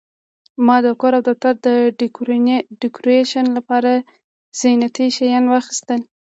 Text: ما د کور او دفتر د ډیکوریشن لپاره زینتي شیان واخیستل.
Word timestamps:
ما 0.65 0.77
د 0.85 0.87
کور 1.01 1.13
او 1.17 1.23
دفتر 1.27 1.53
د 1.65 1.67
ډیکوریشن 2.81 3.45
لپاره 3.57 3.91
زینتي 4.59 5.07
شیان 5.17 5.45
واخیستل. 5.53 6.01